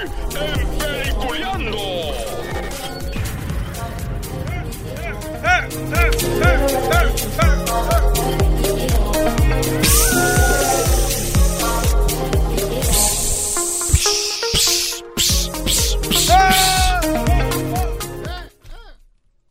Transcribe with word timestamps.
en 0.00 0.78
Peliculeando. 0.78 1.78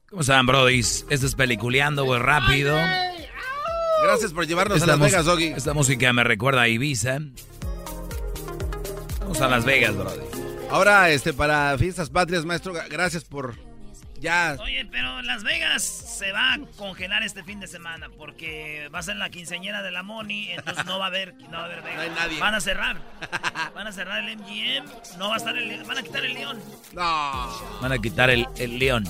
¿Cómo 0.10 0.22
están, 0.22 0.46
brodis? 0.46 1.06
Esto 1.10 1.26
es 1.26 1.36
Peliculeando, 1.36 2.06
güey, 2.06 2.20
rápido. 2.20 2.78
Gracias 4.04 4.32
por 4.32 4.48
llevarnos 4.48 4.82
a 4.82 4.86
Las 4.86 5.00
Vegas, 5.00 5.26
Doggy. 5.26 5.48
Esta 5.48 5.74
música 5.74 6.14
me 6.14 6.24
recuerda 6.24 6.62
a 6.62 6.68
Ibiza. 6.68 7.20
Vamos 9.20 9.42
a 9.42 9.48
Las 9.50 9.66
Vegas, 9.66 9.96
brody. 9.96 10.27
Ahora, 10.70 11.10
este, 11.10 11.34
para 11.34 11.78
Fiestas 11.78 12.10
Patrias, 12.10 12.46
maestro, 12.46 12.74
gracias 12.90 13.24
por 13.24 13.56
ya. 14.20 14.58
Oye, 14.60 14.86
pero 14.92 15.22
Las 15.22 15.44
Vegas 15.44 15.84
se 15.84 16.32
va 16.32 16.54
a 16.54 16.60
congelar 16.78 17.24
este 17.24 17.44
fin 17.44 17.60
de 17.60 17.68
semana 17.68 18.10
porque 18.18 18.90
va 18.94 19.00
a 19.00 19.04
ser 19.04 19.16
la 19.18 19.30
quinceañera 19.30 19.84
de 19.84 19.92
la 19.92 20.04
Moni, 20.04 20.52
entonces 20.52 20.86
no 20.86 20.98
va 21.00 21.06
a 21.06 21.08
haber, 21.08 21.36
no 21.36 21.52
va 21.52 21.60
a 21.60 21.66
haber 21.66 21.82
Vegas. 21.84 21.96
No 21.96 22.02
hay 22.02 22.10
nadie. 22.10 22.40
Van 22.40 22.56
a 22.56 22.62
cerrar. 22.62 22.98
Van 23.76 23.88
a 23.88 23.92
cerrar 23.92 24.24
el 24.24 24.38
MGM, 24.38 25.18
no 25.20 25.30
va 25.30 25.36
a 25.36 25.38
estar 25.38 25.56
el 25.58 25.84
van 25.84 25.98
a 25.98 26.04
quitar 26.04 26.26
el 26.26 26.34
León. 26.34 26.60
No. 26.94 27.82
Van 27.82 27.92
a 27.92 27.98
quitar 28.00 28.30
el, 28.30 28.48
el 28.58 28.80
León. 28.80 29.04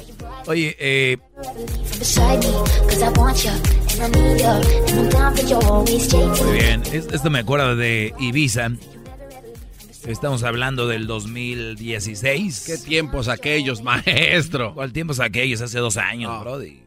Oye, 0.46 0.76
eh 0.80 1.18
muy 6.44 6.58
bien, 6.58 6.84
esto 6.92 7.30
me 7.30 7.40
acuerda 7.40 7.76
de 7.76 8.14
Ibiza. 8.20 8.72
Estamos 10.08 10.44
hablando 10.44 10.88
del 10.88 11.06
2016. 11.06 12.64
¿Qué 12.66 12.78
tiempos 12.78 13.28
aquellos, 13.28 13.82
maestro? 13.82 14.74
¿Cuál 14.74 14.94
tiempos 14.94 15.20
aquellos? 15.20 15.62
Hace 15.62 15.80
dos 15.80 15.98
años, 15.98 16.32
Ah. 16.34 16.40
brody. 16.40 16.82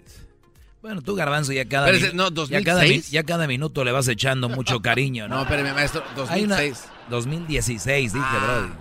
Bueno, 0.81 1.03
tú, 1.03 1.15
Garbanzo, 1.15 1.53
ya 1.53 1.67
cada, 1.67 1.91
ese- 1.91 2.15
no, 2.15 2.31
ya, 2.47 2.62
cada, 2.65 2.81
mi- 2.81 2.89
2006. 2.89 3.11
ya 3.11 3.23
cada 3.25 3.47
minuto 3.47 3.85
le 3.85 3.93
vas 3.93 4.09
echando 4.09 4.49
mucho 4.49 4.81
cariño, 4.83 5.29
¿no? 5.29 5.37
No, 5.37 5.43
espérame, 5.43 5.75
maestro, 5.75 6.03
Hay 6.31 6.45
una- 6.45 6.57
2006. 6.57 6.89
2016, 7.11 8.12
dije, 8.15 8.25
Ah, 8.27 8.41
brody. 8.43 8.73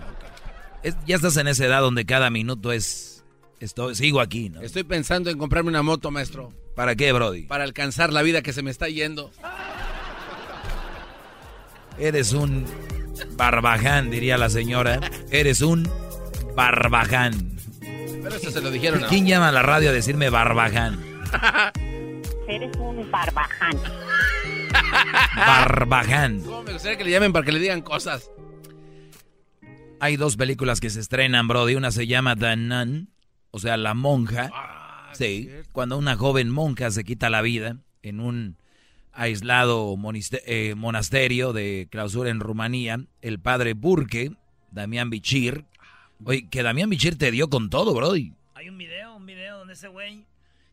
Es- 0.84 0.96
ya 1.06 1.18
estás 1.18 1.36
en 1.36 1.48
esa 1.50 1.66
edad 1.66 1.82
donde 1.82 2.06
cada 2.06 2.30
minuto 2.30 2.72
es... 2.72 3.26
Estoy, 3.60 3.94
sigo 3.96 4.22
aquí, 4.22 4.48
¿no? 4.50 4.62
Estoy 4.62 4.84
pensando 4.86 5.30
en 5.30 5.38
comprarme 5.38 5.70
una 5.70 5.82
moto, 5.84 6.12
maestro, 6.12 6.54
¿Para 6.76 6.96
qué, 6.96 7.12
brody? 7.12 7.42
para 7.44 7.66
alcanzar 7.66 8.14
la 8.14 8.22
vida 8.22 8.42
que 8.42 8.54
se 8.54 8.62
me 8.64 8.72
está 8.72 8.88
yendo. 8.88 9.32
Eres 11.98 12.32
un 12.32 12.64
barbaján, 13.36 14.10
diría 14.10 14.38
la 14.38 14.50
señora. 14.50 15.00
Eres 15.32 15.62
un 15.62 15.90
barbaján. 16.56 17.58
Pero 17.82 18.36
eso 18.36 18.52
se 18.52 18.62
lo 18.62 18.72
dijeron 18.72 19.04
a... 19.04 19.08
¿Quién 19.08 19.26
llama 19.26 19.50
a 19.50 19.52
la 19.52 19.62
radio 19.62 19.90
a 19.90 19.94
decirme 19.94 20.30
barbaján? 20.30 21.00
Eres 22.48 22.76
un 22.78 23.10
barbaján. 23.12 23.78
Barbaján. 25.36 26.42
¿Cómo 26.42 26.64
me 26.64 26.74
gustaría 26.74 26.98
que 26.98 27.04
le 27.04 27.12
llamen 27.12 27.32
para 27.32 27.46
que 27.46 27.52
le 27.52 27.60
digan 27.60 27.82
cosas? 27.82 28.30
Hay 30.00 30.16
dos 30.16 30.38
películas 30.38 30.80
que 30.80 30.90
se 30.90 31.00
estrenan, 31.00 31.48
Brody. 31.48 31.76
Una 31.76 31.92
se 31.92 32.08
llama 32.08 32.36
The 32.36 32.56
Nun, 32.56 33.10
o 33.52 33.60
sea, 33.60 33.78
La 33.78 33.94
Monja. 33.94 34.50
Ah, 34.54 34.80
Sí, 35.14 35.50
cuando 35.72 35.98
una 35.98 36.16
joven 36.16 36.50
monja 36.50 36.92
se 36.92 37.04
quita 37.04 37.30
la 37.30 37.42
vida 37.42 37.78
en 38.04 38.20
un 38.20 38.58
aislado 39.12 39.96
eh, 40.46 40.76
monasterio 40.76 41.54
de 41.54 41.88
clausura 41.92 42.30
en 42.30 42.40
Rumanía, 42.40 43.00
el 43.22 43.40
padre 43.40 43.74
Burke, 43.74 44.32
Damián 44.72 45.10
Bichir. 45.10 45.66
Oye, 46.24 46.48
que 46.50 46.64
Damián 46.64 46.90
Bichir 46.90 47.18
te 47.18 47.32
dio 47.32 47.50
con 47.50 47.70
todo, 47.70 47.94
Brody. 47.94 48.34
Hay 48.56 48.70
un 48.70 48.78
video, 48.78 49.16
un 49.16 49.26
video 49.26 49.60
donde 49.60 49.74
ese 49.74 49.88
güey, 49.88 50.26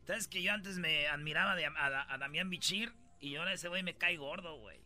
sabes 0.05 0.27
que 0.27 0.41
yo 0.41 0.51
antes 0.53 0.77
me 0.77 1.07
admiraba 1.07 1.55
de- 1.55 1.65
a, 1.65 2.13
a 2.13 2.17
Damián 2.17 2.49
Bichir 2.49 2.93
y 3.19 3.35
ahora 3.35 3.53
ese 3.53 3.67
güey 3.69 3.83
me 3.83 3.95
cae 3.95 4.17
gordo, 4.17 4.57
güey. 4.59 4.77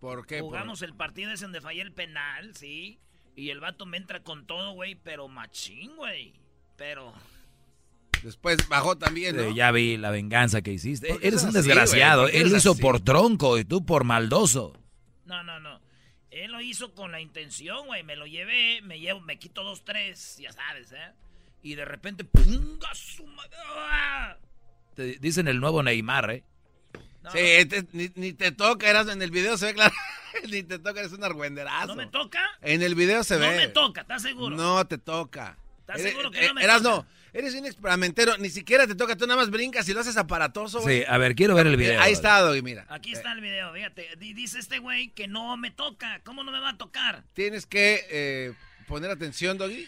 ¿Por 0.00 0.26
qué? 0.26 0.40
Jugamos 0.40 0.82
el 0.82 0.94
partido 0.94 1.30
ese 1.32 1.44
donde 1.44 1.60
fallé 1.60 1.82
el 1.82 1.92
penal, 1.92 2.54
sí. 2.54 2.98
Y 3.34 3.50
el 3.50 3.60
vato 3.60 3.86
me 3.86 3.96
entra 3.96 4.22
con 4.22 4.46
todo, 4.46 4.72
güey, 4.72 4.94
pero 4.96 5.28
machín, 5.28 5.94
güey. 5.96 6.34
Pero 6.76 7.12
Después 8.22 8.68
bajó 8.68 8.96
también, 8.98 9.36
¿no? 9.36 9.42
Eh, 9.42 9.54
ya 9.54 9.70
vi 9.70 9.96
la 9.96 10.10
venganza 10.10 10.62
que 10.62 10.72
hiciste. 10.72 11.08
¿Por 11.08 11.20
qué 11.20 11.28
Eres 11.28 11.40
es 11.40 11.44
un 11.44 11.50
así, 11.50 11.58
desgraciado. 11.68 12.28
Él 12.28 12.50
lo 12.50 12.56
hizo 12.56 12.72
así? 12.72 12.80
por 12.80 13.00
tronco 13.00 13.58
y 13.58 13.64
tú 13.64 13.84
por 13.84 14.04
maldoso. 14.04 14.72
No, 15.24 15.42
no, 15.42 15.60
no. 15.60 15.80
Él 16.30 16.52
lo 16.52 16.60
hizo 16.60 16.94
con 16.94 17.12
la 17.12 17.20
intención, 17.20 17.86
güey. 17.86 18.02
Me 18.02 18.16
lo 18.16 18.26
llevé, 18.26 18.80
me 18.82 18.98
llevo, 19.00 19.20
me 19.20 19.38
quito 19.38 19.62
dos, 19.62 19.84
tres, 19.84 20.36
ya 20.38 20.52
sabes, 20.52 20.92
¿eh? 20.92 21.12
Y 21.62 21.74
de 21.74 21.84
repente, 21.84 22.24
¡punga 22.24 22.94
su 22.94 23.26
madre! 23.26 23.50
¡Ah! 23.66 24.36
Te 24.94 25.18
dicen 25.18 25.48
el 25.48 25.60
nuevo 25.60 25.82
Neymar, 25.82 26.30
¿eh? 26.30 26.44
No, 27.22 27.30
Sí, 27.32 27.38
te- 27.66 27.86
ni, 27.92 28.10
ni 28.14 28.32
te 28.34 28.52
toca, 28.52 28.88
eras 28.88 29.08
en 29.08 29.20
el 29.20 29.30
video 29.30 29.56
se 29.58 29.66
ve 29.66 29.74
claro. 29.74 29.94
ni 30.50 30.62
te 30.62 30.78
toca, 30.78 31.00
eres 31.00 31.12
un 31.12 31.24
argüenderazo. 31.24 31.88
¿No 31.88 31.96
me 31.96 32.06
toca? 32.06 32.40
En 32.62 32.82
el 32.82 32.94
video 32.94 33.24
se 33.24 33.34
no 33.34 33.40
ve. 33.48 33.56
me 33.56 33.68
toca, 33.68 34.02
¿estás 34.02 34.22
seguro? 34.22 34.54
No 34.56 34.86
te 34.86 34.98
toca. 34.98 35.58
¿Estás 35.80 36.02
seguro 36.02 36.30
que 36.30 36.44
eh, 36.44 36.48
no 36.48 36.54
me 36.54 36.64
eras 36.64 36.82
toca? 36.82 36.96
no. 36.96 37.06
Eres 37.38 37.54
un 37.54 37.66
experimentero, 37.66 38.38
ni 38.38 38.48
siquiera 38.48 38.86
te 38.86 38.94
toca, 38.94 39.14
tú 39.14 39.26
nada 39.26 39.38
más 39.38 39.50
brincas 39.50 39.86
y 39.90 39.92
lo 39.92 40.00
haces 40.00 40.16
aparatoso, 40.16 40.80
güey. 40.80 41.00
Sí, 41.00 41.04
a 41.06 41.18
ver, 41.18 41.34
quiero 41.34 41.54
ver 41.54 41.66
el 41.66 41.76
video. 41.76 42.00
Ahí 42.00 42.14
está, 42.14 42.40
Doggy, 42.40 42.62
mira. 42.62 42.86
Aquí 42.88 43.12
está 43.12 43.32
el 43.32 43.42
video, 43.42 43.74
fíjate. 43.74 44.16
Di- 44.16 44.32
Dice 44.32 44.58
este 44.58 44.78
güey 44.78 45.08
que 45.10 45.28
no 45.28 45.54
me 45.58 45.70
toca. 45.70 46.20
¿Cómo 46.24 46.44
no 46.44 46.50
me 46.50 46.60
va 46.60 46.70
a 46.70 46.78
tocar? 46.78 47.24
Tienes 47.34 47.66
que 47.66 48.06
eh, 48.08 48.54
poner 48.88 49.10
atención, 49.10 49.58
Doggy. 49.58 49.86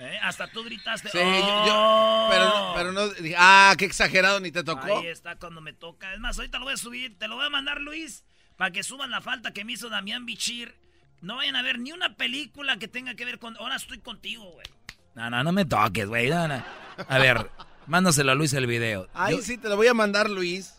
¿Eh? 0.00 0.18
Hasta 0.22 0.48
tú 0.48 0.62
gritaste. 0.64 1.08
Sí, 1.10 1.18
yo, 1.18 1.22
yo- 1.66 1.72
¡Oh! 1.74 2.28
pero, 2.30 2.44
no, 2.44 2.72
pero 2.76 2.92
no, 2.92 3.08
dije, 3.08 3.34
ah, 3.38 3.74
qué 3.78 3.84
exagerado, 3.86 4.40
ni 4.40 4.50
te 4.52 4.62
tocó. 4.62 4.98
Ahí 4.98 5.06
está 5.06 5.36
cuando 5.36 5.60
me 5.62 5.72
toca. 5.72 6.12
Es 6.12 6.20
más, 6.20 6.36
ahorita 6.36 6.58
lo 6.58 6.64
voy 6.66 6.74
a 6.74 6.76
subir. 6.76 7.18
Te 7.18 7.28
lo 7.28 7.36
voy 7.36 7.46
a 7.46 7.50
mandar, 7.50 7.80
Luis, 7.80 8.24
para 8.56 8.70
que 8.72 8.82
suban 8.82 9.10
la 9.10 9.22
falta 9.22 9.52
que 9.54 9.64
me 9.64 9.72
hizo 9.72 9.88
Damián 9.88 10.26
Bichir. 10.26 10.74
No 11.22 11.36
vayan 11.36 11.54
a 11.56 11.62
ver 11.62 11.78
ni 11.78 11.92
una 11.92 12.16
película 12.16 12.78
que 12.78 12.88
tenga 12.88 13.14
que 13.14 13.24
ver 13.24 13.38
con... 13.38 13.56
Ahora 13.58 13.76
estoy 13.76 13.98
contigo, 14.00 14.44
güey. 14.50 14.66
No, 15.14 15.28
no, 15.30 15.44
no 15.44 15.52
me 15.52 15.64
toques, 15.64 16.06
güey. 16.08 16.30
no, 16.30 16.48
no. 16.48 16.64
A 17.08 17.18
ver, 17.18 17.50
mándaselo 17.86 18.32
a 18.32 18.34
Luis 18.34 18.52
el 18.54 18.66
video. 18.66 19.08
Ay, 19.14 19.36
Yo- 19.36 19.42
sí, 19.42 19.58
te 19.58 19.68
lo 19.68 19.76
voy 19.76 19.86
a 19.88 19.94
mandar, 19.94 20.28
Luis. 20.30 20.74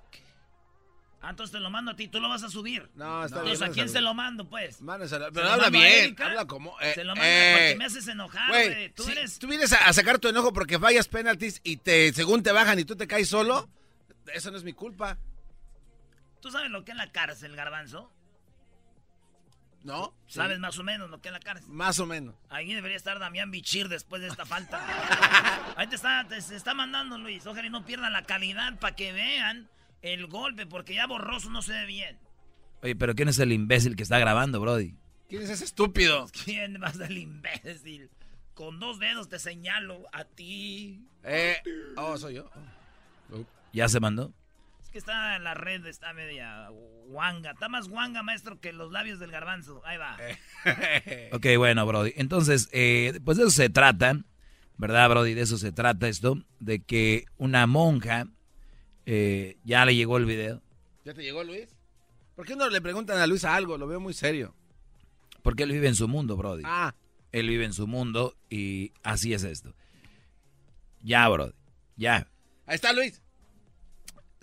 Ah, 1.21 1.29
entonces 1.29 1.53
te 1.53 1.59
lo 1.61 1.69
mando 1.69 1.91
a 1.91 1.95
ti. 1.95 2.09
Tú 2.09 2.19
lo 2.19 2.27
vas 2.27 2.44
a 2.44 2.49
subir. 2.49 2.89
No, 2.95 3.23
está 3.23 3.38
bien. 3.41 3.53
Entonces, 3.53 3.69
¿a 3.69 3.71
quién 3.73 3.88
se 3.88 4.01
lo 4.01 4.13
mando, 4.13 4.49
pues? 4.49 4.81
Mándaselo, 4.81 5.27
¿Se 5.27 5.31
Pero 5.31 5.47
habla 5.49 5.69
bien, 5.69 6.03
Erika? 6.05 6.25
habla 6.25 6.45
como... 6.45 6.77
eh, 6.81 6.91
Se 6.95 7.03
lo 7.05 7.16
mando 7.16 7.23
eh, 7.25 7.53
porque 7.57 7.75
me 7.77 7.85
haces 7.85 8.07
enojar, 8.09 8.49
güey. 8.49 8.67
Güey, 8.67 8.89
Tú 8.89 9.03
si 9.03 9.11
eres... 9.13 9.39
tú 9.39 9.47
vienes 9.47 9.71
a, 9.71 9.88
a 9.88 9.94
sacar 9.94 10.19
tu 10.19 10.27
enojo 10.27 10.51
porque 10.51 10.77
fallas 10.79 11.07
penaltis 11.07 11.61
y 11.63 11.77
te 11.77 12.11
según 12.11 12.44
te 12.44 12.51
bajan 12.51 12.77
y 12.79 12.83
tú 12.83 12.97
te 12.97 13.07
caes 13.07 13.29
solo, 13.29 13.69
eso 14.33 14.51
no 14.51 14.57
es 14.57 14.63
mi 14.65 14.73
culpa, 14.73 15.17
¿Tú 16.41 16.51
sabes 16.51 16.69
lo 16.71 16.83
que 16.83 16.91
es 16.91 16.97
la 16.97 17.09
cárcel, 17.09 17.55
garbanzo? 17.55 18.11
¿No? 19.83 20.13
Sí, 20.27 20.35
¿Sabes 20.35 20.59
más 20.59 20.77
o 20.80 20.83
menos 20.83 21.09
lo 21.09 21.21
que 21.21 21.30
es 21.30 21.33
la 21.33 21.39
cárcel? 21.39 21.69
Más 21.69 22.00
o 22.00 22.06
menos. 22.06 22.35
Ahí 22.50 22.74
debería 22.74 22.97
estar 22.97 23.19
Damián 23.19 23.51
Bichir 23.51 23.89
después 23.89 24.21
de 24.21 24.30
esta 24.30 24.45
falta. 24.45 24.81
Ahí 25.75 25.88
te 25.88 25.95
está, 25.95 26.25
te 26.27 26.41
se 26.41 26.56
está 26.56 26.74
mandando 26.74 27.18
Luis. 27.18 27.45
Ojalá 27.45 27.68
y 27.68 27.69
no 27.69 27.85
pierdan 27.85 28.13
la 28.13 28.24
calidad 28.24 28.80
para 28.80 28.95
que 28.95 29.12
vean 29.12 29.69
el 30.01 30.27
golpe, 30.27 30.65
porque 30.65 30.95
ya 30.95 31.07
borroso 31.07 31.50
no 31.50 31.62
se 31.62 31.74
ve 31.74 31.85
bien. 31.85 32.19
Oye, 32.81 32.95
pero 32.95 33.15
¿quién 33.15 33.30
es 33.30 33.39
el 33.39 33.51
imbécil 33.51 33.95
que 33.95 34.03
está 34.03 34.19
grabando, 34.19 34.59
Brody? 34.59 34.95
¿Quién 35.30 35.44
es 35.44 35.50
ese 35.50 35.65
estúpido? 35.65 36.27
¿Quién 36.45 36.81
va 36.81 36.88
a 36.88 36.94
ser 36.94 37.12
el 37.12 37.18
imbécil? 37.18 38.09
Con 38.53 38.79
dos 38.79 39.00
dedos 39.00 39.29
te 39.29 39.39
señalo 39.39 40.03
a 40.12 40.25
ti. 40.25 41.01
Eh, 41.24 41.57
oh, 41.97 42.18
soy 42.18 42.36
yo. 42.36 42.50
¿Ya 43.71 43.89
se 43.89 44.00
mandó? 44.00 44.31
Que 44.94 45.00
está 45.00 45.36
en 45.38 45.44
la 45.44 45.56
red, 45.56 45.84
está 45.88 46.13
media 46.13 46.69
guanga. 47.07 47.51
Está 47.54 47.68
más 47.68 47.88
guanga, 47.88 48.22
maestro, 48.22 48.62
que 48.62 48.72
los 48.72 48.92
labios 48.92 49.18
del 49.19 49.31
garbanzo. 49.31 49.81
Ahí 49.86 49.98
va. 49.98 50.16
Ok, 51.31 51.48
bueno, 51.57 51.84
Brody. 51.88 52.13
Entonces, 52.16 52.69
eh, 52.72 53.19
pues 53.25 53.38
de 53.38 53.44
eso 53.45 53.51
se 53.51 53.69
trata, 53.72 54.19
¿verdad, 54.78 55.10
Brody? 55.10 55.34
De 55.34 55.42
eso 55.42 55.57
se 55.57 55.72
trata 55.72 56.07
esto, 56.07 56.38
de 56.60 56.84
que 56.84 57.25
una 57.38 57.66
monja, 57.66 58.28
eh, 59.07 59.57
ya 59.63 59.84
le 59.84 59.95
llegó 59.95 60.18
el 60.18 60.28
video. 60.28 60.62
¿Ya 61.04 61.16
te 61.16 61.24
llegó 61.24 61.44
Luis? 61.44 61.75
¿Por 62.36 62.46
qué 62.46 62.56
no 62.56 62.69
le 62.69 62.80
preguntan 62.80 63.18
a 63.18 63.25
Luis 63.25 63.46
algo? 63.46 63.80
Lo 63.80 63.88
veo 63.88 64.00
muy 64.00 64.13
serio. 64.13 64.54
Porque 65.42 65.63
él 65.63 65.72
vive 65.72 65.88
en 65.88 65.96
su 65.96 66.07
mundo, 66.07 66.38
Brody. 66.38 66.62
Ah. 66.68 66.94
Él 67.31 67.50
vive 67.50 67.66
en 67.66 67.74
su 67.74 67.88
mundo 67.88 68.38
y 68.48 68.94
así 69.01 69.34
es 69.34 69.44
esto. 69.44 69.74
Ya, 71.01 71.28
Brody. 71.30 71.54
Ya. 71.96 72.28
Ahí 72.68 72.75
está 72.75 72.94
Luis. 72.94 73.23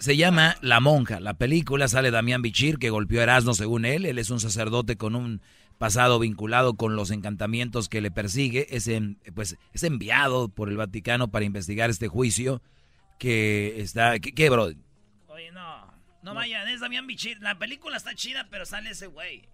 Se 0.00 0.16
llama 0.16 0.56
La 0.62 0.80
Monja. 0.80 1.20
La 1.20 1.34
película 1.34 1.86
sale 1.86 2.10
Damián 2.10 2.40
Bichir, 2.40 2.78
que 2.78 2.88
golpeó 2.88 3.20
a 3.20 3.24
Erasmo 3.24 3.52
según 3.52 3.84
él. 3.84 4.06
Él 4.06 4.18
es 4.18 4.30
un 4.30 4.40
sacerdote 4.40 4.96
con 4.96 5.14
un 5.14 5.42
pasado 5.76 6.18
vinculado 6.18 6.74
con 6.74 6.96
los 6.96 7.10
encantamientos 7.10 7.90
que 7.90 8.00
le 8.00 8.10
persigue. 8.10 8.66
Es, 8.70 8.90
pues, 9.34 9.58
es 9.74 9.82
enviado 9.82 10.48
por 10.48 10.70
el 10.70 10.78
Vaticano 10.78 11.30
para 11.30 11.44
investigar 11.44 11.90
este 11.90 12.08
juicio 12.08 12.62
que 13.18 13.78
está... 13.82 14.18
¿Qué, 14.18 14.48
Brody? 14.48 14.78
Oye, 15.28 15.52
no. 15.52 15.92
No 16.22 16.32
vayan, 16.32 16.66
es 16.68 16.80
Damián 16.80 17.06
Bichir. 17.06 17.38
La 17.42 17.58
película 17.58 17.98
está 17.98 18.14
chida, 18.14 18.48
pero 18.50 18.64
sale 18.64 18.92
ese 18.92 19.06
güey. 19.06 19.50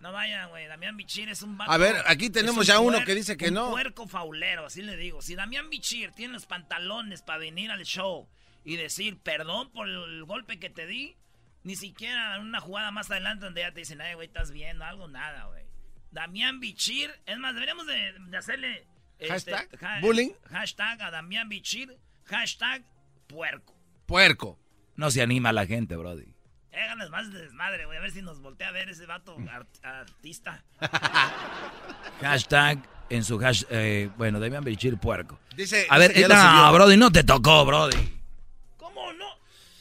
No 0.00 0.10
vaya, 0.10 0.46
güey. 0.46 0.66
Damián 0.66 0.96
Bichir 0.96 1.28
es 1.28 1.42
un 1.42 1.56
vato. 1.56 1.70
A 1.70 1.76
ver, 1.76 1.94
aquí 2.08 2.30
tenemos 2.30 2.66
ya 2.66 2.80
uno 2.80 3.04
que 3.04 3.14
dice 3.14 3.36
que 3.36 3.50
un 3.50 3.54
no. 3.54 3.70
puerco 3.70 4.08
faulero, 4.08 4.66
así 4.66 4.82
le 4.82 4.96
digo. 4.96 5.22
Si 5.22 5.36
Damián 5.36 5.70
Bichir 5.70 6.10
tiene 6.10 6.32
los 6.32 6.46
pantalones 6.46 7.22
para 7.22 7.38
venir 7.38 7.70
al 7.70 7.84
show 7.84 8.28
y 8.64 8.76
decir 8.76 9.18
perdón 9.18 9.70
por 9.72 9.88
el 9.88 10.24
golpe 10.24 10.58
que 10.58 10.70
te 10.70 10.86
di, 10.86 11.16
ni 11.62 11.76
siquiera 11.76 12.38
una 12.40 12.60
jugada 12.60 12.90
más 12.90 13.10
adelante 13.10 13.44
donde 13.44 13.62
ya 13.62 13.72
te 13.72 13.80
dicen, 13.80 14.00
ay, 14.00 14.14
güey, 14.14 14.26
estás 14.26 14.50
viendo 14.50 14.84
algo, 14.84 15.08
nada, 15.08 15.46
güey. 15.46 15.64
Damián 16.10 16.60
Bichir, 16.60 17.10
es 17.26 17.38
más, 17.38 17.54
deberíamos 17.54 17.86
de, 17.86 18.36
hacerle. 18.36 18.86
Este, 19.18 19.52
hashtag 19.52 20.00
bullying. 20.00 20.30
Hashtag 20.50 21.02
a 21.02 21.10
Damián 21.10 21.48
Bichir, 21.48 21.98
hashtag 22.24 22.84
puerco. 23.26 23.74
Puerco. 24.06 24.58
No 24.96 25.10
se 25.10 25.22
anima 25.22 25.52
la 25.52 25.66
gente, 25.66 25.96
Brody. 25.96 26.34
Háganles 26.72 27.10
más 27.10 27.32
de 27.32 27.40
desmadre, 27.40 27.86
güey. 27.86 27.98
A 27.98 28.00
ver 28.00 28.12
si 28.12 28.22
nos 28.22 28.40
voltea 28.40 28.68
a 28.68 28.72
ver 28.72 28.88
ese 28.88 29.06
vato 29.06 29.36
artista. 29.82 30.64
Hashtag 32.20 32.78
en 33.10 33.24
su 33.24 33.38
hashtag. 33.38 33.68
Eh, 33.70 34.10
bueno, 34.16 34.38
Damian 34.38 34.64
Bichir 34.64 34.96
puerco. 34.98 35.38
Dice. 35.56 35.86
A 35.90 35.98
ver, 35.98 36.14
no, 36.28 36.72
Brody, 36.72 36.96
no 36.96 37.10
te 37.10 37.24
tocó, 37.24 37.64
Brody. 37.64 38.17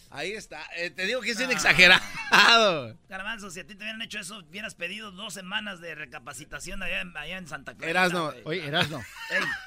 Ahí 0.10 0.32
está. 0.32 0.66
Eh, 0.78 0.90
te 0.90 1.06
digo 1.06 1.22
que 1.22 1.32
es 1.32 1.40
un 1.40 1.50
ah. 1.50 1.54
exagerado. 1.54 2.98
Garbanzo, 3.10 3.52
si 3.52 3.60
a 3.60 3.68
ti 3.68 3.76
te 3.76 3.84
hubieran 3.84 4.02
hecho 4.02 4.20
eso, 4.20 4.40
hubieras 4.40 4.76
pedido 4.76 5.12
dos 5.12 5.34
semanas 5.34 5.82
de 5.82 5.96
recapacitación 5.96 6.82
allá, 6.82 7.04
allá 7.16 7.38
en 7.38 7.48
Santa 7.48 7.76
Clara. 7.76 7.90
Erasno. 7.90 8.34
Oye, 8.46 8.66
Erasno. 8.66 9.02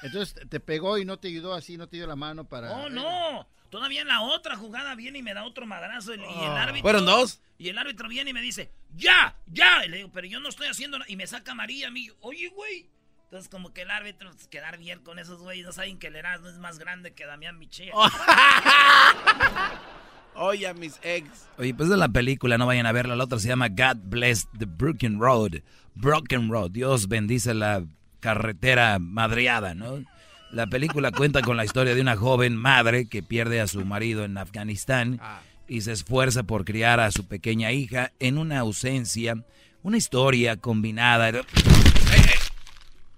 Entonces 0.01 0.35
te 0.49 0.59
pegó 0.59 0.97
y 0.97 1.05
no 1.05 1.17
te 1.17 1.27
ayudó 1.27 1.53
así, 1.53 1.77
no 1.77 1.87
te 1.87 1.97
dio 1.97 2.07
la 2.07 2.15
mano 2.15 2.45
para. 2.45 2.71
Oh, 2.71 2.89
no. 2.89 3.47
Todavía 3.69 4.01
en 4.01 4.09
la 4.09 4.21
otra 4.21 4.57
jugada 4.57 4.95
viene 4.95 5.19
y 5.19 5.23
me 5.23 5.33
da 5.33 5.45
otro 5.45 5.65
madrazo. 5.65 6.13
Y, 6.13 6.17
el 6.17 6.25
ah. 6.25 6.63
árbitro. 6.63 6.81
¿Fueron 6.81 7.05
dos? 7.05 7.41
Y 7.57 7.69
el 7.69 7.77
árbitro 7.77 8.09
viene 8.09 8.31
y 8.31 8.33
me 8.33 8.41
dice, 8.41 8.71
¡ya! 8.95 9.37
¡ya! 9.45 9.85
Y 9.85 9.89
le 9.89 9.97
digo, 9.97 10.11
pero 10.11 10.27
yo 10.27 10.39
no 10.39 10.49
estoy 10.49 10.67
haciendo 10.67 10.99
nada. 10.99 11.09
Y 11.09 11.15
me 11.15 11.27
saca 11.27 11.53
María 11.53 11.87
a 11.87 11.91
mí. 11.91 12.09
Oye, 12.21 12.49
güey. 12.49 12.89
Entonces, 13.25 13.49
como 13.49 13.73
que 13.73 13.83
el 13.83 13.91
árbitro, 13.91 14.29
pues, 14.31 14.47
quedar 14.49 14.77
bien 14.77 15.01
con 15.03 15.19
esos 15.19 15.41
güeyes. 15.41 15.65
No 15.65 15.71
saben 15.71 15.99
que 15.99 16.07
el 16.07 16.17
Erasmo 16.17 16.49
es 16.49 16.57
más 16.57 16.79
grande 16.79 17.13
que 17.13 17.25
Damián 17.25 17.57
Michel. 17.57 17.91
Oye, 20.35 20.73
mis 20.73 20.99
ex. 21.03 21.47
Oye, 21.57 21.73
pues 21.73 21.89
de 21.89 21.97
la 21.97 22.09
película, 22.09 22.57
no 22.57 22.65
vayan 22.65 22.85
a 22.85 22.91
verla. 22.91 23.15
La 23.15 23.25
otra 23.25 23.39
se 23.39 23.47
llama 23.47 23.69
God 23.69 23.97
Bless 24.03 24.47
the 24.57 24.65
Broken 24.65 25.19
Road. 25.19 25.61
Broken 25.95 26.49
Road. 26.49 26.71
Dios 26.71 27.07
bendice 27.07 27.53
la 27.53 27.85
carretera 28.19 28.97
madreada, 28.99 29.73
¿no? 29.73 30.03
La 30.51 30.67
película 30.67 31.11
cuenta 31.15 31.41
con 31.41 31.57
la 31.57 31.65
historia 31.65 31.95
de 31.95 32.01
una 32.01 32.15
joven 32.15 32.55
madre 32.55 33.07
que 33.07 33.23
pierde 33.23 33.61
a 33.61 33.67
su 33.67 33.85
marido 33.85 34.23
en 34.23 34.37
Afganistán 34.37 35.19
ah. 35.21 35.41
y 35.67 35.81
se 35.81 35.91
esfuerza 35.91 36.43
por 36.43 36.65
criar 36.65 36.99
a 36.99 37.11
su 37.11 37.27
pequeña 37.27 37.71
hija 37.71 38.11
en 38.19 38.37
una 38.37 38.59
ausencia, 38.59 39.43
una 39.83 39.97
historia 39.97 40.57
combinada. 40.57 41.29
Eh, 41.29 41.41
eh, 41.41 42.35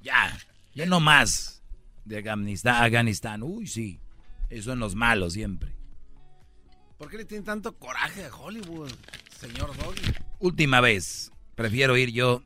ya, 0.02 0.38
ya 0.74 0.86
no 0.86 1.00
más 1.00 1.62
de 2.06 2.18
Afganistán, 2.18 2.84
Afganistán. 2.84 3.44
Uy, 3.44 3.68
sí, 3.68 4.00
eso 4.50 4.74
en 4.74 4.80
los 4.80 4.96
malos 4.96 5.34
siempre. 5.34 5.74
¿Por 6.98 7.10
qué 7.10 7.18
le 7.18 7.26
tiene 7.26 7.44
tanto 7.44 7.78
coraje 7.78 8.26
a 8.26 8.36
Hollywood, 8.36 8.92
señor 9.40 9.76
Doggy? 9.78 10.02
Última 10.40 10.82
vez, 10.82 11.32
prefiero 11.56 11.98
ir 11.98 12.12
yo 12.12 12.44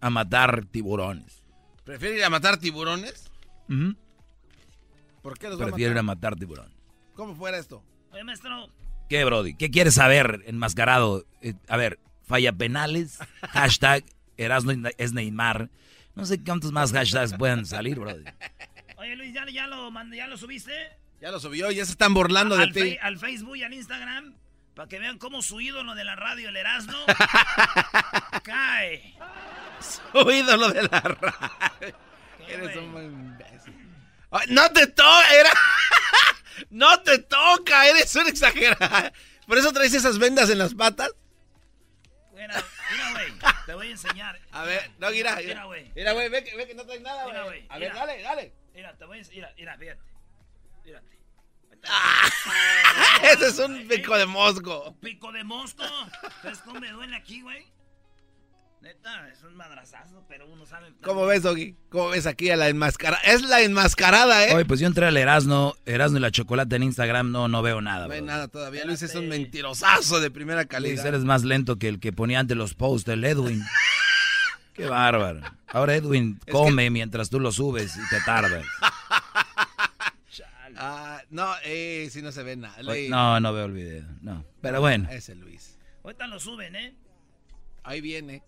a 0.00 0.10
matar 0.10 0.64
tiburones. 0.66 1.42
¿Prefiere 1.84 2.16
ir 2.16 2.24
a 2.24 2.30
matar 2.30 2.58
tiburones? 2.58 3.30
¿Por 5.22 5.38
qué 5.38 5.48
los 5.48 5.58
Prefiero 5.58 5.92
ir 5.92 5.98
a 5.98 6.02
matar 6.02 6.36
tiburón. 6.36 6.72
¿Cómo 7.14 7.34
fuera 7.34 7.58
esto? 7.58 7.84
Oye, 8.12 8.24
maestro. 8.24 8.68
¿Qué, 9.08 9.24
Brody? 9.24 9.54
¿Qué 9.54 9.70
quieres 9.70 9.94
saber, 9.94 10.42
enmascarado? 10.46 11.26
Eh, 11.42 11.54
a 11.68 11.76
ver, 11.76 11.98
falla 12.22 12.52
penales, 12.52 13.18
hashtag 13.50 14.04
Erasmo 14.36 14.72
es 14.96 15.12
Neymar. 15.12 15.70
No 16.14 16.24
sé 16.24 16.42
cuántos 16.42 16.72
más 16.72 16.92
hashtags 16.92 17.34
puedan 17.34 17.66
salir, 17.66 17.98
Brody. 17.98 18.24
Oye, 18.96 19.16
Luis, 19.16 19.34
¿ya, 19.34 19.46
ya, 19.50 19.66
lo, 19.66 19.90
¿ya 20.14 20.26
lo 20.26 20.36
subiste? 20.36 20.72
Ya 21.20 21.30
lo 21.30 21.38
subió, 21.38 21.70
ya 21.70 21.84
se 21.84 21.92
están 21.92 22.14
burlando 22.14 22.56
de 22.56 22.68
ti. 22.68 22.98
al 23.02 23.18
Facebook 23.18 23.56
y 23.56 23.62
al 23.62 23.74
Instagram, 23.74 24.34
para 24.74 24.88
que 24.88 24.98
vean 24.98 25.18
cómo 25.18 25.42
su 25.42 25.60
ídolo 25.60 25.94
de 25.94 26.04
la 26.04 26.16
radio, 26.16 26.48
el 26.48 26.56
Erasmo, 26.56 26.98
cae. 28.42 29.14
Su 29.80 30.30
ídolo 30.30 30.70
de 30.70 30.82
la 30.84 31.00
radio. 31.00 31.96
Eres 32.48 32.76
un 32.76 33.04
imbécil. 33.04 33.74
No 34.48 34.70
te 34.72 34.86
toca, 34.86 35.34
era... 35.34 35.50
no 36.70 37.00
te 37.02 37.18
toca, 37.18 37.86
eres 37.86 38.14
un 38.16 38.26
exagerado. 38.26 39.12
¿Por 39.46 39.58
eso 39.58 39.72
traes 39.72 39.92
esas 39.92 40.18
vendas 40.18 40.48
en 40.48 40.58
las 40.58 40.74
patas? 40.74 41.10
Mira, 42.32 42.64
mira, 42.90 43.10
güey, 43.12 43.32
te 43.66 43.74
voy 43.74 43.88
a 43.88 43.90
enseñar. 43.90 44.40
A 44.52 44.62
ver, 44.64 44.90
no, 44.98 45.10
mira, 45.10 45.36
mira, 45.36 45.64
güey. 45.64 45.92
Mira, 45.94 46.12
güey, 46.12 46.30
ve 46.30 46.44
que, 46.44 46.56
ve 46.56 46.66
que 46.66 46.74
no 46.74 46.86
traes 46.86 47.02
nada, 47.02 47.44
güey. 47.44 47.66
A 47.68 47.78
ver, 47.78 47.92
dale, 47.92 48.22
dale. 48.22 48.52
Mira, 48.72 48.96
te 48.96 49.04
voy 49.04 49.18
a 49.18 49.20
enseñar, 49.20 49.52
mira, 49.56 49.76
fíjate. 49.76 50.00
Mírate. 50.84 51.18
Ah, 51.88 52.28
ese 53.32 53.48
es 53.48 53.58
un 53.58 53.86
pico 53.88 54.16
de 54.16 54.26
mosco. 54.26 54.94
¿Pico 55.00 55.32
de 55.32 55.44
mosco? 55.44 55.84
¿Sabes 56.42 56.58
cómo 56.58 56.80
me 56.80 56.90
duele 56.90 57.16
aquí, 57.16 57.42
güey? 57.42 57.64
Neta, 58.82 59.28
es 59.28 59.42
un 59.42 59.54
madrazazo, 59.56 60.24
pero 60.26 60.46
uno 60.46 60.64
sabe. 60.64 60.94
¿Cómo 61.02 61.26
ves, 61.26 61.42
Doggy? 61.42 61.76
¿Cómo 61.90 62.08
ves 62.08 62.26
aquí 62.26 62.48
a 62.48 62.56
la 62.56 62.68
enmascarada? 62.68 63.20
Es 63.24 63.42
la 63.42 63.60
enmascarada, 63.60 64.46
¿eh? 64.46 64.54
Oye, 64.54 64.64
pues 64.64 64.80
yo 64.80 64.86
entré 64.86 65.04
al 65.04 65.18
Erasno, 65.18 65.74
Erasno 65.84 66.16
y 66.16 66.22
la 66.22 66.30
chocolate 66.30 66.76
en 66.76 66.84
Instagram, 66.84 67.30
no, 67.30 67.46
no 67.46 67.60
veo 67.60 67.82
nada. 67.82 68.06
No 68.08 68.14
hay 68.14 68.22
nada 68.22 68.48
todavía. 68.48 68.86
Luis 68.86 69.02
es 69.02 69.14
un 69.14 69.28
mentirosazo 69.28 70.20
de 70.20 70.30
primera 70.30 70.64
calidad. 70.64 70.94
Luis, 70.94 71.04
eres 71.04 71.24
más 71.24 71.44
lento 71.44 71.76
que 71.76 71.88
el 71.88 72.00
que 72.00 72.14
ponía 72.14 72.40
ante 72.40 72.54
los 72.54 72.72
posts, 72.72 73.08
el 73.08 73.24
Edwin. 73.24 73.62
Qué 74.72 74.86
bárbaro. 74.86 75.40
Ahora 75.68 75.94
Edwin 75.94 76.40
come 76.50 76.88
mientras 76.88 77.28
tú 77.28 77.38
lo 77.38 77.52
subes 77.52 77.94
y 77.96 78.08
te 78.08 78.20
tardas. 78.22 78.64
Ah, 80.80 81.22
no, 81.30 81.52
eh, 81.64 82.08
si 82.10 82.22
no 82.22 82.32
se 82.32 82.42
ve 82.42 82.56
nada. 82.56 82.76
no, 83.08 83.40
no 83.40 83.52
veo 83.52 83.66
el 83.66 83.72
video. 83.72 84.04
No. 84.22 84.44
Pero 84.60 84.80
bueno. 84.80 85.08
Ese 85.10 85.34
Luis. 85.34 85.78
Ahorita 86.02 86.26
lo 86.26 86.40
suben, 86.40 86.74
¿eh? 86.74 86.94
Ahí 87.84 88.00
viene. 88.00 88.42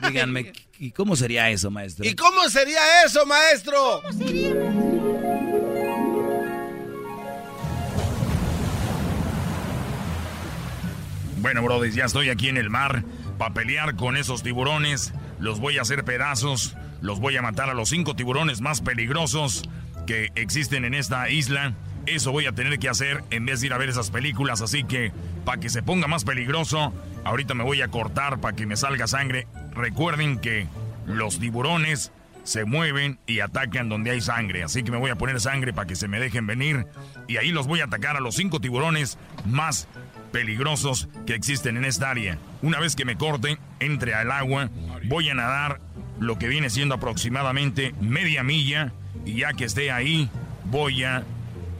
Díganme, 0.00 0.52
¿y 0.78 0.90
cómo 0.90 1.16
sería 1.16 1.50
eso, 1.50 1.70
maestro? 1.70 2.04
¿Y 2.04 2.14
cómo 2.14 2.48
sería 2.48 3.04
eso, 3.04 3.24
maestro? 3.26 4.02
¿Cómo 4.02 4.12
sería? 4.12 4.54
Bueno, 11.38 11.62
Brody, 11.62 11.90
ya 11.90 12.04
estoy 12.04 12.28
aquí 12.28 12.48
en 12.48 12.58
el 12.58 12.68
mar 12.68 13.02
para 13.38 13.54
pelear 13.54 13.96
con 13.96 14.16
esos 14.16 14.42
tiburones. 14.42 15.14
Los 15.38 15.58
voy 15.58 15.78
a 15.78 15.82
hacer 15.82 16.04
pedazos. 16.04 16.76
Los 17.00 17.18
voy 17.18 17.36
a 17.36 17.42
matar 17.42 17.70
a 17.70 17.74
los 17.74 17.88
cinco 17.88 18.14
tiburones 18.14 18.60
más 18.60 18.82
peligrosos 18.82 19.62
que 20.06 20.30
existen 20.34 20.84
en 20.84 20.94
esta 20.94 21.28
isla. 21.30 21.74
Eso 22.06 22.32
voy 22.32 22.46
a 22.46 22.52
tener 22.52 22.78
que 22.78 22.88
hacer 22.88 23.22
en 23.30 23.46
vez 23.46 23.60
de 23.60 23.66
ir 23.66 23.72
a 23.72 23.78
ver 23.78 23.88
esas 23.88 24.10
películas. 24.10 24.62
Así 24.62 24.84
que, 24.84 25.12
para 25.44 25.60
que 25.60 25.68
se 25.68 25.82
ponga 25.82 26.06
más 26.06 26.24
peligroso, 26.24 26.92
ahorita 27.24 27.54
me 27.54 27.64
voy 27.64 27.82
a 27.82 27.88
cortar 27.88 28.40
para 28.40 28.56
que 28.56 28.66
me 28.66 28.76
salga 28.76 29.06
sangre. 29.06 29.46
Recuerden 29.72 30.38
que 30.38 30.66
los 31.06 31.38
tiburones 31.38 32.12
se 32.44 32.64
mueven 32.64 33.18
y 33.26 33.40
atacan 33.40 33.88
donde 33.88 34.10
hay 34.10 34.20
sangre. 34.20 34.62
Así 34.62 34.82
que 34.82 34.90
me 34.90 34.98
voy 34.98 35.10
a 35.10 35.16
poner 35.16 35.40
sangre 35.40 35.72
para 35.72 35.86
que 35.86 35.96
se 35.96 36.08
me 36.08 36.20
dejen 36.20 36.46
venir. 36.46 36.86
Y 37.28 37.36
ahí 37.36 37.50
los 37.50 37.66
voy 37.66 37.80
a 37.80 37.84
atacar 37.84 38.16
a 38.16 38.20
los 38.20 38.34
cinco 38.34 38.60
tiburones 38.60 39.18
más 39.46 39.86
peligrosos 40.32 41.08
que 41.26 41.34
existen 41.34 41.76
en 41.76 41.84
esta 41.84 42.10
área. 42.10 42.38
Una 42.62 42.80
vez 42.80 42.96
que 42.96 43.04
me 43.04 43.16
corte, 43.16 43.58
entre 43.80 44.14
al 44.14 44.30
agua, 44.30 44.70
voy 45.04 45.28
a 45.28 45.34
nadar 45.34 45.80
lo 46.18 46.38
que 46.38 46.48
viene 46.48 46.70
siendo 46.70 46.94
aproximadamente 46.94 47.94
media 48.00 48.42
milla. 48.42 48.92
Y 49.24 49.40
ya 49.40 49.52
que 49.52 49.64
esté 49.64 49.90
ahí, 49.90 50.28
voy 50.64 51.04
a 51.04 51.24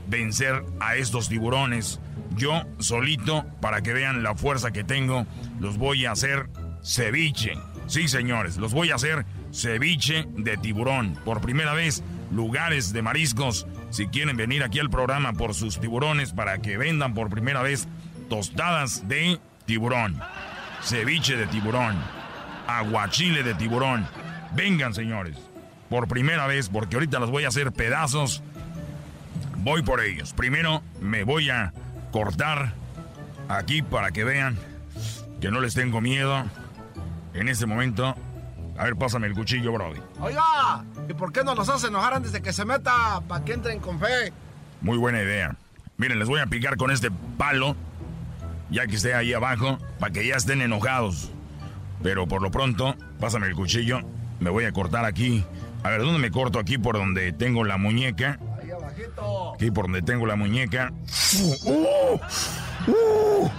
vencer 0.07 0.63
a 0.79 0.95
estos 0.95 1.29
tiburones. 1.29 1.99
Yo 2.35 2.63
solito, 2.79 3.45
para 3.61 3.81
que 3.81 3.93
vean 3.93 4.23
la 4.23 4.35
fuerza 4.35 4.71
que 4.71 4.83
tengo, 4.83 5.25
los 5.59 5.77
voy 5.77 6.05
a 6.05 6.11
hacer 6.11 6.49
ceviche. 6.83 7.53
Sí, 7.87 8.07
señores, 8.07 8.57
los 8.57 8.73
voy 8.73 8.91
a 8.91 8.95
hacer 8.95 9.25
ceviche 9.51 10.27
de 10.37 10.57
tiburón. 10.57 11.17
Por 11.25 11.41
primera 11.41 11.73
vez, 11.73 12.03
lugares 12.31 12.93
de 12.93 13.01
mariscos. 13.01 13.67
Si 13.89 14.07
quieren 14.07 14.37
venir 14.37 14.63
aquí 14.63 14.79
al 14.79 14.89
programa 14.89 15.33
por 15.33 15.53
sus 15.53 15.79
tiburones 15.79 16.31
para 16.31 16.59
que 16.59 16.77
vendan 16.77 17.13
por 17.13 17.29
primera 17.29 17.61
vez 17.61 17.87
tostadas 18.29 19.07
de 19.09 19.39
tiburón, 19.65 20.19
ceviche 20.81 21.35
de 21.35 21.47
tiburón, 21.47 21.97
aguachile 22.67 23.43
de 23.43 23.53
tiburón. 23.55 24.07
Vengan, 24.55 24.93
señores. 24.93 25.50
Por 25.91 26.07
primera 26.07 26.47
vez, 26.47 26.69
porque 26.69 26.95
ahorita 26.95 27.19
los 27.19 27.29
voy 27.29 27.43
a 27.43 27.49
hacer 27.49 27.71
pedazos. 27.71 28.41
Voy 29.57 29.83
por 29.83 30.01
ellos. 30.01 30.33
Primero 30.33 30.81
me 30.99 31.23
voy 31.23 31.51
a 31.51 31.71
cortar 32.11 32.73
aquí 33.47 33.83
para 33.83 34.09
que 34.09 34.23
vean 34.23 34.57
que 35.39 35.51
no 35.51 35.61
les 35.61 35.75
tengo 35.75 36.01
miedo. 36.01 36.45
En 37.35 37.47
este 37.47 37.67
momento 37.67 38.15
a 38.77 38.85
ver, 38.85 38.95
pásame 38.95 39.27
el 39.27 39.33
cuchillo, 39.33 39.73
Brody. 39.73 39.99
Oiga, 40.19 40.83
¿y 41.07 41.13
por 41.13 41.31
qué 41.31 41.43
no 41.43 41.53
los 41.53 41.69
hace 41.69 41.87
enojar 41.87 42.15
antes 42.15 42.31
de 42.31 42.41
que 42.41 42.51
se 42.51 42.65
meta 42.65 43.21
para 43.27 43.45
que 43.45 43.53
entren 43.53 43.79
con 43.79 43.99
fe? 43.99 44.33
Muy 44.81 44.97
buena 44.97 45.21
idea. 45.21 45.55
Miren, 45.97 46.17
les 46.17 46.27
voy 46.27 46.39
a 46.39 46.47
picar 46.47 46.77
con 46.77 46.89
este 46.89 47.11
palo, 47.37 47.75
ya 48.71 48.87
que 48.87 48.95
esté 48.95 49.13
ahí 49.13 49.33
abajo, 49.33 49.77
para 49.99 50.11
que 50.11 50.25
ya 50.25 50.35
estén 50.35 50.61
enojados. 50.61 51.31
Pero 52.01 52.27
por 52.27 52.41
lo 52.41 52.49
pronto, 52.49 52.95
pásame 53.19 53.47
el 53.47 53.55
cuchillo. 53.55 53.99
Me 54.39 54.49
voy 54.49 54.65
a 54.65 54.71
cortar 54.71 55.05
aquí. 55.05 55.45
A 55.83 55.89
ver, 55.89 56.01
¿dónde 56.01 56.19
me 56.19 56.31
corto? 56.31 56.59
Aquí 56.59 56.77
por 56.77 56.97
donde 56.97 57.31
tengo 57.33 57.63
la 57.63 57.77
muñeca. 57.77 58.37
Ahí 58.61 58.71
abajito. 58.71 59.53
Aquí 59.55 59.71
por 59.71 59.85
donde 59.85 60.01
tengo 60.01 60.25
la 60.25 60.35
muñeca. 60.35 60.91
¡Uh! 61.65 62.19
¡Uh! 62.87 63.49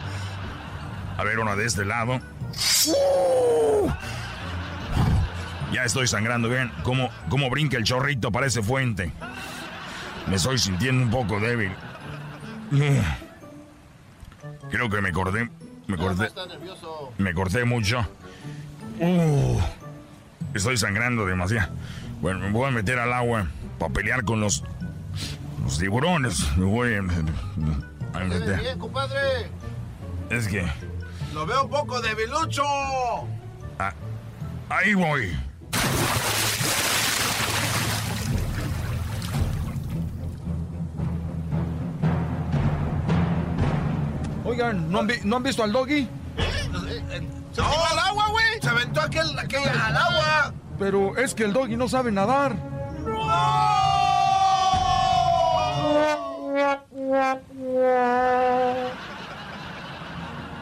A 1.18 1.24
ver, 1.24 1.38
una 1.38 1.56
de 1.56 1.66
este 1.66 1.84
lado. 1.84 2.20
¡Uh! 2.86 3.90
Ya 5.72 5.84
estoy 5.84 6.06
sangrando, 6.06 6.48
vean 6.48 6.70
cómo, 6.82 7.08
cómo 7.30 7.48
brinca 7.48 7.78
el 7.78 7.84
chorrito, 7.84 8.30
parece 8.30 8.62
fuente. 8.62 9.10
Me 10.28 10.36
estoy 10.36 10.58
sintiendo 10.58 11.04
un 11.04 11.10
poco 11.10 11.40
débil. 11.40 11.72
Creo 14.70 14.88
que 14.90 15.00
me 15.00 15.12
corté. 15.12 15.48
Me 15.86 15.96
corté. 15.96 16.28
Me 17.18 17.34
corté 17.34 17.64
mucho. 17.64 18.06
Uh, 19.00 19.58
estoy 20.54 20.76
sangrando 20.76 21.26
demasiado. 21.26 21.72
Bueno, 22.22 22.38
me 22.38 22.50
voy 22.52 22.68
a 22.68 22.70
meter 22.70 23.00
al 23.00 23.12
agua 23.12 23.48
para 23.80 23.92
pelear 23.92 24.24
con 24.24 24.40
los, 24.40 24.62
los 25.64 25.76
tiburones. 25.76 26.56
Me 26.56 26.64
voy 26.64 26.94
a, 26.94 27.02
meter. 27.02 28.60
bien, 28.60 28.78
compadre. 28.78 29.50
Es 30.30 30.46
que. 30.46 30.64
Lo 31.34 31.44
veo 31.46 31.64
un 31.64 31.70
poco 31.70 32.00
debilucho. 32.00 32.62
Ah, 33.80 33.92
ahí 34.68 34.94
voy. 34.94 35.36
Oigan, 44.44 44.92
¿no 44.92 45.00
han, 45.00 45.08
¿no 45.24 45.36
han 45.36 45.42
visto 45.42 45.64
al 45.64 45.72
doggy? 45.72 46.08
¿Se 46.36 47.62
tiró 47.62 47.84
al 47.90 47.98
agua, 47.98 48.28
güey? 48.28 48.44
Se 48.62 48.68
aventó 48.68 49.00
aquel, 49.00 49.36
aquel 49.40 49.68
al 49.68 49.96
agua. 49.96 50.54
Pero 50.82 51.16
es 51.16 51.32
que 51.32 51.44
el 51.44 51.52
doggy 51.52 51.76
no 51.76 51.88
sabe 51.88 52.10
nadar. 52.10 52.56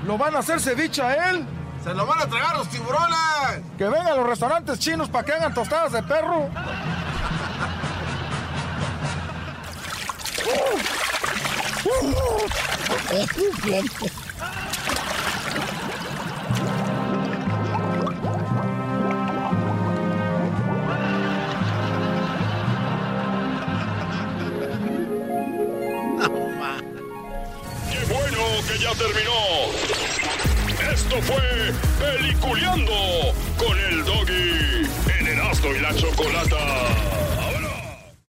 ¿Lo 0.06 0.18
van 0.18 0.36
a 0.36 0.40
hacer 0.40 0.60
ceviche 0.60 1.00
a 1.00 1.30
él? 1.30 1.46
¡Se 1.82 1.94
lo 1.94 2.04
van 2.04 2.18
a 2.18 2.26
tragar 2.26 2.54
los 2.58 2.68
tiburones! 2.68 3.16
¡Que 3.78 3.84
vengan 3.84 4.08
a 4.08 4.14
los 4.16 4.26
restaurantes 4.26 4.78
chinos 4.78 5.08
para 5.08 5.24
que 5.24 5.32
hagan 5.32 5.54
tostadas 5.54 5.92
de 5.92 6.02
perro! 6.02 6.50